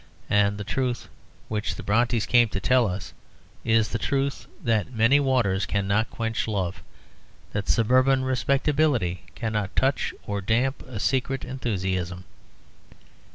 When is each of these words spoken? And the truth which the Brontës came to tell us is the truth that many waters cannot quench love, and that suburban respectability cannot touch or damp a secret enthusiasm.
And 0.31 0.57
the 0.57 0.63
truth 0.63 1.09
which 1.47 1.75
the 1.75 1.83
Brontës 1.83 2.27
came 2.27 2.49
to 2.49 2.59
tell 2.59 2.87
us 2.87 3.13
is 3.63 3.89
the 3.89 3.99
truth 3.99 4.47
that 4.63 4.91
many 4.91 5.19
waters 5.19 5.67
cannot 5.67 6.09
quench 6.09 6.47
love, 6.47 6.77
and 6.77 6.83
that 7.53 7.69
suburban 7.71 8.23
respectability 8.23 9.25
cannot 9.35 9.75
touch 9.75 10.11
or 10.25 10.41
damp 10.41 10.81
a 10.87 10.99
secret 10.99 11.45
enthusiasm. 11.45 12.23